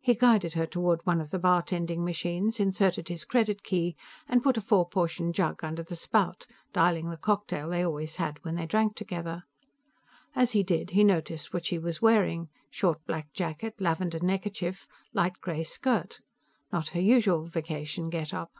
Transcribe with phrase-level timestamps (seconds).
[0.00, 3.94] He guided her toward one of the bartending machines, inserted his credit key,
[4.28, 8.42] and put a four portion jug under the spout, dialing the cocktail they always had
[8.42, 9.44] when they drank together.
[10.34, 15.38] As he did, he noticed what she was wearing: short black jacket, lavender neckerchief, light
[15.40, 16.18] gray skirt.
[16.72, 18.50] Not her usual vacation get up.